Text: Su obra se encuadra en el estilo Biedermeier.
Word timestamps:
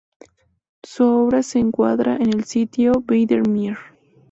Su 0.83 1.03
obra 1.05 1.43
se 1.43 1.59
encuadra 1.59 2.15
en 2.15 2.33
el 2.33 2.39
estilo 2.39 3.03
Biedermeier. 3.05 3.77